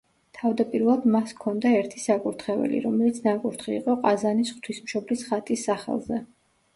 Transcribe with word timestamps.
თავდაპირველად 0.35 1.03
მას 1.15 1.33
ჰქონდა 1.33 1.73
ერთი 1.79 1.99
საკურთხეველი, 2.05 2.79
რომელიც 2.85 3.19
ნაკურთხი 3.25 3.75
იყო 3.81 3.95
ყაზანის 4.07 4.53
ღვთისმშობლის 4.57 5.27
ხატის 5.29 5.67
სახელზე. 5.71 6.19